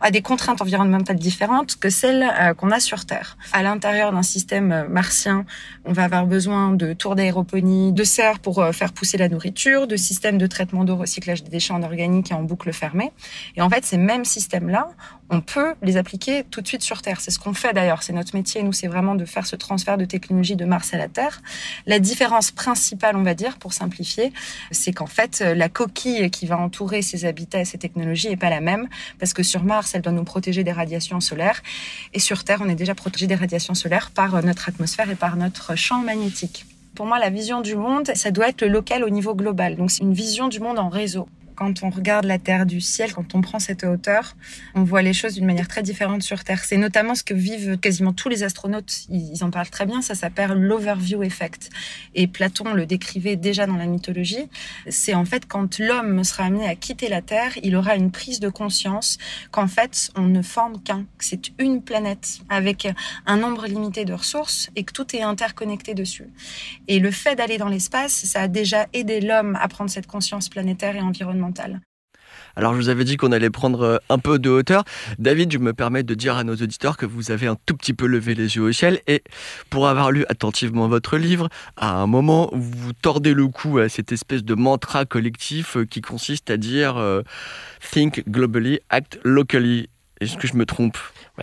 [0.00, 3.36] à des contraintes environnementales différentes que celles euh, qu'on a sur Terre.
[3.52, 5.44] À l'intérieur d'un système euh, martien,
[5.84, 9.86] on va avoir besoin de tours d'aéroponie, de serres pour euh, faire pousser la nourriture,
[9.86, 13.12] de systèmes de traitement d'eau, recyclage des déchets en organique et en boucle fermée.
[13.56, 14.88] Et en fait, ces mêmes systèmes-là,
[15.30, 17.20] on peut les appliquer tout de suite sur Terre.
[17.20, 18.02] C'est ce qu'on fait d'ailleurs.
[18.02, 18.62] C'est notre métier.
[18.62, 21.42] Nous, c'est vraiment de faire ce transfert de technologie de Mars à la Terre.
[21.86, 24.32] La différence principale, on va dire, pour simplifier,
[24.70, 28.50] c'est qu'en fait, la coquille qui va entourer ces habitats et ces technologies est pas
[28.50, 28.88] la même
[29.18, 31.62] parce que sur Mars, elle doit nous protéger des radiations solaires
[32.14, 35.36] et sur Terre, on est déjà protégé des radiations solaires par notre atmosphère et par
[35.36, 36.66] notre champ magnétique.
[36.94, 39.76] Pour moi, la vision du monde, ça doit être le local au niveau global.
[39.76, 43.12] Donc, c'est une vision du monde en réseau quand on regarde la Terre du ciel,
[43.12, 44.36] quand on prend cette hauteur,
[44.76, 46.62] on voit les choses d'une manière très différente sur Terre.
[46.62, 49.06] C'est notamment ce que vivent quasiment tous les astronautes.
[49.10, 50.00] Ils en parlent très bien.
[50.00, 51.70] Ça s'appelle l'overview effect.
[52.14, 54.48] Et Platon le décrivait déjà dans la mythologie.
[54.88, 58.38] C'est en fait quand l'homme sera amené à quitter la Terre, il aura une prise
[58.38, 59.18] de conscience
[59.50, 62.86] qu'en fait, on ne forme qu'un, que c'est une planète avec
[63.26, 66.28] un nombre limité de ressources et que tout est interconnecté dessus.
[66.86, 70.48] Et le fait d'aller dans l'espace, ça a déjà aidé l'homme à prendre cette conscience
[70.48, 71.47] planétaire et environnementale
[72.56, 74.84] alors je vous avais dit qu'on allait prendre euh, un peu de hauteur.
[75.18, 77.94] David, je me permets de dire à nos auditeurs que vous avez un tout petit
[77.94, 79.22] peu levé les yeux au ciel et
[79.70, 84.10] pour avoir lu attentivement votre livre, à un moment vous tordez le cou à cette
[84.10, 87.22] espèce de mantra collectif euh, qui consiste à dire euh,
[87.92, 89.88] Think globally, act locally.
[90.20, 90.98] Est-ce que je me trompe?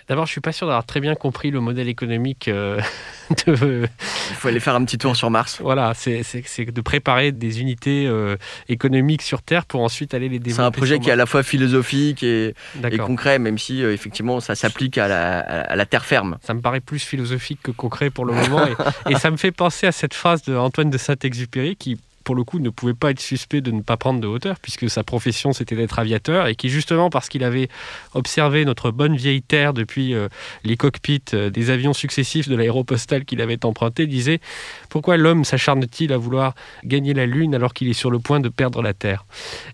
[0.07, 2.81] D'abord, je suis pas sûr d'avoir très bien compris le modèle économique euh,
[3.47, 3.87] de.
[4.29, 5.59] Il faut aller faire un petit tour sur Mars.
[5.61, 6.23] Voilà, c'est
[6.57, 8.35] de préparer des unités euh,
[8.69, 10.55] économiques sur Terre pour ensuite aller les développer.
[10.55, 12.53] C'est un projet qui est à la fois philosophique et,
[12.99, 16.37] concret, même si euh, effectivement ça s'applique à la, terre ferme.
[16.41, 19.51] Ça me paraît plus philosophique que concret pour le moment, et, et ça me fait
[19.51, 23.21] penser à cette phrase d'Antoine de Saint-Exupéry qui pour le coup, ne pouvait pas être
[23.21, 26.69] suspect de ne pas prendre de hauteur, puisque sa profession, c'était d'être aviateur, et qui,
[26.69, 27.69] justement, parce qu'il avait
[28.13, 30.27] observé notre bonne vieille Terre depuis euh,
[30.63, 34.39] les cockpits euh, des avions successifs de l'aéropostale qu'il avait emprunté, disait
[34.89, 38.49] Pourquoi l'homme s'acharne-t-il à vouloir gagner la Lune alors qu'il est sur le point de
[38.49, 39.23] perdre la Terre?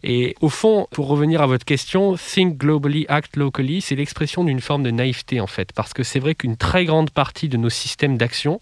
[0.04, 4.60] Et au fond, pour revenir à votre question, Think globally, act locally, c'est l'expression d'une
[4.60, 7.70] forme de naïveté, en fait, parce que c'est vrai qu'une très grande partie de nos
[7.70, 8.60] systèmes d'action,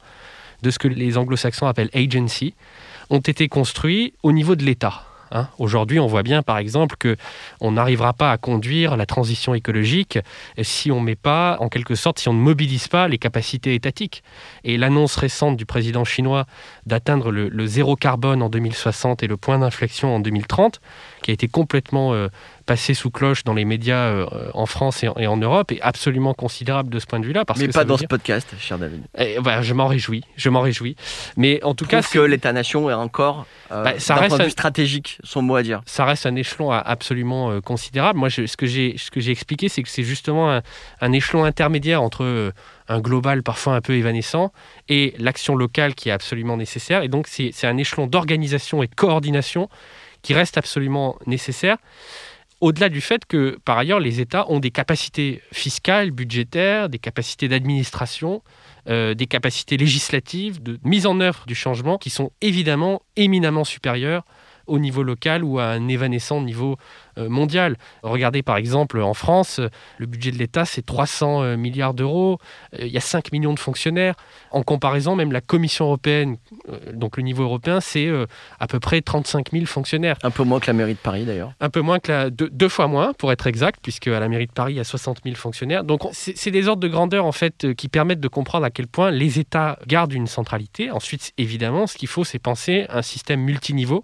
[0.62, 2.54] de ce que les anglo-saxons appellent agency,
[3.10, 5.04] ont été construits au niveau de l'État.
[5.32, 5.48] Hein.
[5.60, 7.16] Aujourd'hui, on voit bien, par exemple, que
[7.62, 10.20] on n'arrivera pas à conduire la transition écologique
[10.62, 14.24] si on met pas, en quelque sorte, si on ne mobilise pas les capacités étatiques.
[14.64, 16.46] Et l'annonce récente du président chinois
[16.86, 20.82] d'atteindre le, zéro carbone en 2060 et le point d'inflexion en 2030,
[21.22, 22.30] qui a été complètement euh,
[22.70, 26.92] passé sous cloche dans les médias euh, en France et en, Europe est absolument considérable
[26.92, 27.44] de ce point de vue-là.
[27.58, 29.02] Mais pas dans ce podcast, cher David.
[29.18, 30.96] Et, eh, bah, je m'en réjouis, je m'en réjouis.
[31.36, 34.50] Mais en tout cas, que l'État-nation est encore, euh, bah, ça reste point de vue
[34.52, 35.82] stratégique, son mot à dire.
[35.88, 38.20] Ça reste un échelon absolument euh, considérable.
[38.20, 40.62] Moi, ce que j'ai, ce que j'ai expliqué, c'est que c'est justement
[41.02, 42.54] un, échelon intermédiaire entre
[42.88, 44.52] un global parfois un peu évanescent
[44.90, 47.02] et l'action locale qui est absolument nécessaire.
[47.02, 49.70] Et donc, c'est un échelon d'organisation et de coordination
[50.22, 51.78] qui reste absolument nécessaire
[52.62, 57.48] au-delà du fait que, par ailleurs, les États ont des capacités fiscales, budgétaires, des capacités
[57.48, 58.44] d'administration,
[58.90, 64.26] euh, des capacités législatives, de mise en œuvre du changement, qui sont évidemment éminemment supérieures
[64.68, 66.78] au niveau local ou à un évanescent niveau
[67.20, 67.76] euh, mondial.
[68.04, 69.60] Regardez par exemple en France,
[69.98, 72.40] le budget de l'État c'est 300 euh, milliards d'euros,
[72.74, 74.16] euh, il y a 5 millions de fonctionnaires.
[74.52, 76.38] En comparaison, même la Commission européenne,
[76.94, 78.10] donc le niveau européen, c'est
[78.60, 80.18] à peu près 35 000 fonctionnaires.
[80.24, 81.54] Un peu moins que la mairie de Paris d'ailleurs.
[81.60, 82.30] Un peu moins que la...
[82.30, 84.84] Deux, fois moins pour être exact, puisque à la mairie de Paris il y a
[84.84, 85.84] 60 000 fonctionnaires.
[85.84, 89.12] Donc c'est des ordres de grandeur en fait qui permettent de comprendre à quel point
[89.12, 90.90] les États gardent une centralité.
[90.90, 94.04] Ensuite, évidemment, ce qu'il faut c'est penser un système multiniveau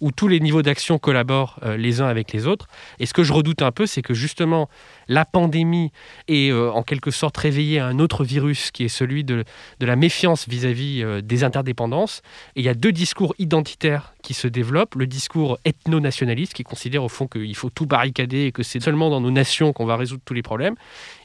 [0.00, 2.55] où tous les niveaux d'action collaborent les uns avec les autres
[2.98, 4.68] et ce que je redoute un peu, c'est que justement,
[5.08, 5.92] la pandémie
[6.28, 9.44] et euh, en quelque sorte réveiller un autre virus qui est celui de,
[9.80, 12.22] la méfiance vis-à-vis euh, des interdépendances.
[12.56, 14.96] Et il y a deux discours identitaires qui se développent.
[14.96, 19.10] Le discours ethno-nationaliste qui considère au fond qu'il faut tout barricader et que c'est seulement
[19.10, 20.74] dans nos nations qu'on va résoudre tous les problèmes.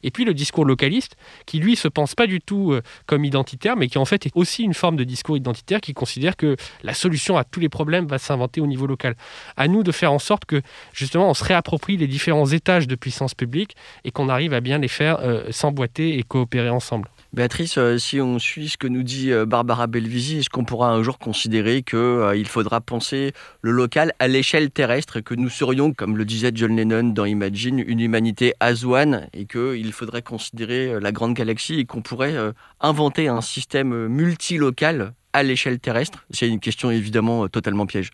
[0.04, 1.16] Et puis le discours localiste
[1.46, 4.32] qui lui se pense pas du tout euh, comme identitaire mais qui en fait est
[4.36, 8.06] aussi une forme de discours identitaire qui considère que la solution à tous les problèmes
[8.06, 9.16] va s'inventer au niveau local.
[9.58, 10.62] À nous de faire en sorte que
[10.94, 13.71] justement on se réapproprie les différents étages de puissance publique
[14.04, 17.10] et qu'on arrive à bien les faire euh, s'emboîter et coopérer ensemble.
[17.34, 20.90] Béatrice, euh, si on suit ce que nous dit euh, Barbara Belvisi, est-ce qu'on pourra
[20.90, 23.32] un jour considérer qu'il il faudra penser
[23.62, 27.26] le local à l'échelle terrestre et que nous serions, comme le disait John Lennon dans
[27.26, 32.36] Imagine, une humanité as one et qu'il faudrait considérer la grande galaxie et qu'on pourrait
[32.82, 36.26] inventer un système multilocal à l'échelle terrestre?
[36.32, 38.12] C'est une question évidemment totalement piège.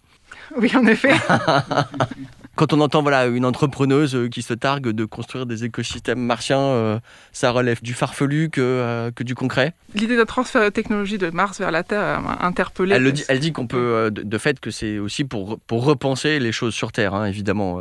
[0.56, 1.14] Oui, en effet.
[2.58, 6.60] Quand on entend voilà, une entrepreneuse euh, qui se targue de construire des écosystèmes martiens,
[6.60, 7.00] euh,
[7.32, 11.30] ça relève du farfelu que, euh, que du concret L'idée de transfert de technologie de
[11.30, 12.96] Mars vers la Terre m'a interpellé.
[12.96, 16.52] Elle, dit, elle dit qu'on peut, de, fait, que c'est aussi pour, pour repenser les
[16.52, 17.80] choses sur Terre, hein, évidemment.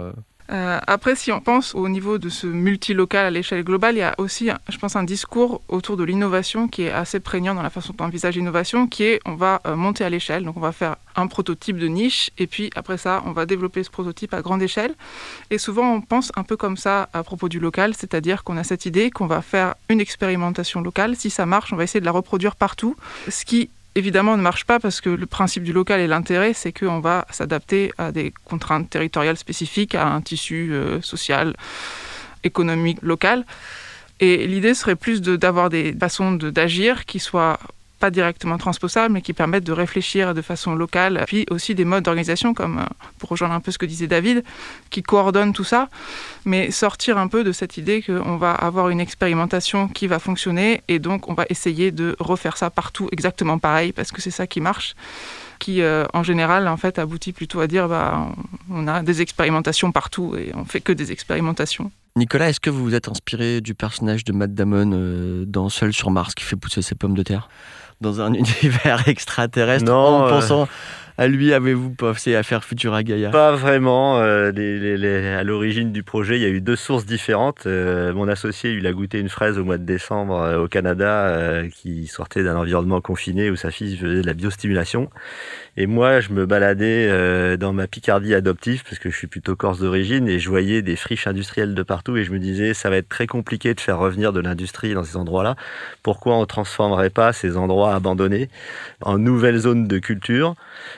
[0.50, 4.02] Euh, après, si on pense au niveau de ce multilocal à l'échelle globale, il y
[4.02, 7.70] a aussi, je pense, un discours autour de l'innovation qui est assez prégnant dans la
[7.70, 10.60] façon dont on envisage l'innovation, qui est on va euh, monter à l'échelle, donc on
[10.60, 14.34] va faire un prototype de niche, et puis après ça, on va développer ce prototype
[14.34, 14.94] à grande échelle.
[15.50, 18.64] Et souvent, on pense un peu comme ça à propos du local, c'est-à-dire qu'on a
[18.64, 21.16] cette idée qu'on va faire une expérimentation locale.
[21.16, 22.96] Si ça marche, on va essayer de la reproduire partout,
[23.96, 27.26] évidemment ne marche pas parce que le principe du local et l'intérêt, c'est qu'on va
[27.30, 31.54] s'adapter à des contraintes territoriales spécifiques, à un tissu euh, social,
[32.44, 33.44] économique local.
[34.20, 37.58] Et l'idée serait plus d'avoir des façons d'agir qui soient
[37.98, 41.24] pas directement transposables, mais qui permettent de réfléchir de façon locale.
[41.26, 42.84] Puis aussi des modes d'organisation, comme euh,
[43.18, 44.44] pour rejoindre un peu ce que disait David,
[44.90, 45.88] qui coordonnent tout ça,
[46.44, 50.82] mais sortir un peu de cette idée qu'on va avoir une expérimentation qui va fonctionner,
[50.88, 54.46] et donc on va essayer de refaire ça partout exactement pareil, parce que c'est ça
[54.46, 54.94] qui marche
[55.58, 58.28] qui euh, en général en fait aboutit plutôt à dire bah
[58.70, 61.90] on a des expérimentations partout et on fait que des expérimentations.
[62.16, 65.92] Nicolas, est-ce que vous vous êtes inspiré du personnage de Matt Damon euh, dans Seul
[65.92, 67.48] sur Mars qui fait pousser ses pommes de terre?
[68.00, 70.68] Dans un univers extraterrestre en euh, pensant
[71.18, 73.30] à lui avez-vous pensé à faire Futura Gaia?
[73.30, 74.20] Pas vraiment.
[74.20, 74.50] Euh,
[75.38, 77.66] à l'origine du projet, il y a eu deux sources différentes.
[77.66, 82.06] Euh, mon associé, il a goûté une fraise au mois de décembre au Canada qui
[82.06, 85.08] sortait d'un environnement confiné où sa fille faisait de la biostimulation.
[85.78, 89.56] Et moi, je me baladais euh, dans ma Picardie adoptive, parce que je suis plutôt
[89.56, 92.88] corse d'origine, et je voyais des friches industrielles de partout, et je me disais, ça
[92.88, 95.54] va être très compliqué de faire revenir de l'industrie dans ces endroits-là.
[96.02, 98.48] Pourquoi on transformerait pas ces endroits abandonnés
[99.02, 100.54] en nouvelles zones de culture?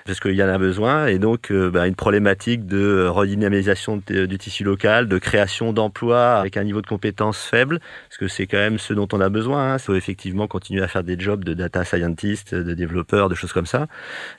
[0.06, 4.38] Parce qu'il y en a besoin, et donc euh, bah, une problématique de redynamisation du
[4.38, 8.58] tissu local, de création d'emplois avec un niveau de compétence faible, parce que c'est quand
[8.58, 9.72] même ce dont on a besoin.
[9.72, 9.76] Hein.
[9.78, 13.52] Il faut effectivement continuer à faire des jobs de data scientist, de développeurs, de choses
[13.52, 13.88] comme ça.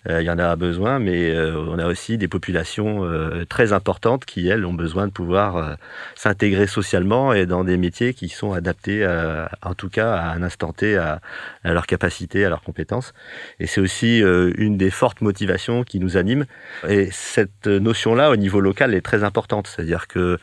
[0.08, 4.26] Euh, y en a besoin, mais euh, on a aussi des populations euh, très importantes
[4.26, 5.74] qui, elles, ont besoin de pouvoir euh,
[6.16, 9.06] s'intégrer socialement et dans des métiers qui sont adaptés,
[9.62, 11.22] en tout cas, à un instant T, à,
[11.64, 13.14] à leurs capacités, à leurs compétences.
[13.60, 16.46] Et c'est aussi une des fortes motivations qui nous anime.
[16.88, 19.68] Et cette notion-là, au niveau local, est très importante.
[19.68, 20.38] C'est-à-dire que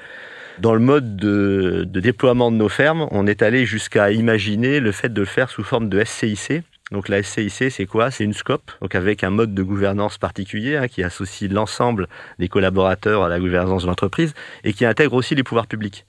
[0.59, 4.93] dans le mode de, de, déploiement de nos fermes, on est allé jusqu'à imaginer le
[4.93, 8.11] fait de le faire sous forme de SCIC, donc la SCIC, c'est quoi?
[8.11, 12.49] C'est une scope, donc avec un mode de gouvernance particulier hein, qui associe l'ensemble des
[12.49, 16.07] collaborateurs à la gouvernance de l'entreprise et qui intègre aussi les pouvoirs publics.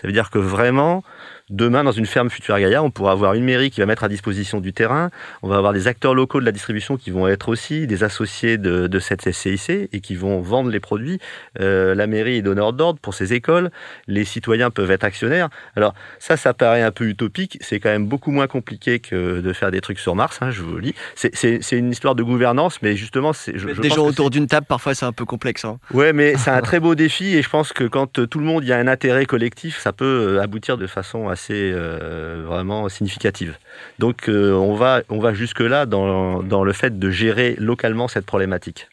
[0.00, 1.04] Ça veut dire que vraiment,
[1.48, 4.08] Demain, dans une ferme Futura Gaia, on pourra avoir une mairie qui va mettre à
[4.08, 5.10] disposition du terrain.
[5.42, 8.58] On va avoir des acteurs locaux de la distribution qui vont être aussi des associés
[8.58, 11.20] de, de cette SCIC et qui vont vendre les produits.
[11.60, 13.70] Euh, la mairie est donneur d'ordre pour ses écoles.
[14.08, 15.48] Les citoyens peuvent être actionnaires.
[15.76, 17.58] Alors ça, ça paraît un peu utopique.
[17.60, 20.38] C'est quand même beaucoup moins compliqué que de faire des trucs sur Mars.
[20.40, 20.94] Hein, je vous le dis.
[21.14, 23.52] C'est une histoire de gouvernance, mais justement, c'est.
[23.52, 25.64] Des gens autour d'une table, parfois, c'est un peu complexe.
[25.64, 25.78] Hein.
[25.94, 28.64] Ouais, mais c'est un très beau défi et je pense que quand tout le monde
[28.64, 33.56] y a un intérêt collectif, ça peut euh, aboutir de façon assez euh, vraiment significative.
[33.98, 38.88] Donc euh, on va, jusque-là dans, le fait de gérer localement cette problématique.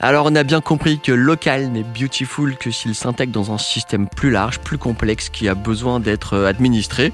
[0.00, 4.08] Alors on a bien compris que local n'est beautiful que s'il s'intègre dans un système
[4.08, 7.12] plus large, plus complexe, qui a besoin d'être administré.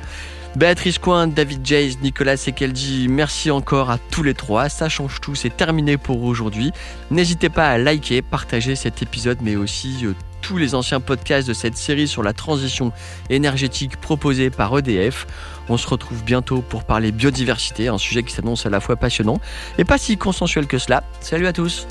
[0.57, 4.68] Béatrice Coin, David Jays, Nicolas Sekeldi, merci encore à tous les trois.
[4.68, 6.70] Ça change tout, c'est terminé pour aujourd'hui.
[7.11, 10.07] N'hésitez pas à liker, partager cet épisode, mais aussi
[10.44, 12.92] tous les anciens podcasts de cette série sur la transition
[13.30, 15.26] énergétique proposée par EDF.
[15.70, 19.40] On se retrouve bientôt pour parler biodiversité, un sujet qui s'annonce à la fois passionnant
[19.78, 21.02] et pas si consensuel que cela.
[21.20, 21.87] Salut à tous